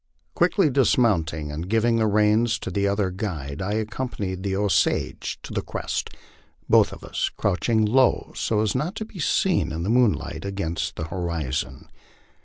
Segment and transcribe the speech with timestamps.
[0.33, 5.53] Quickly dismounting and giving the reins to the other guide, I accompanied the Osage to
[5.53, 6.09] the crest,
[6.67, 10.95] both of us crouching low so as not to be seen in the moonlight against
[10.95, 11.87] the horizon.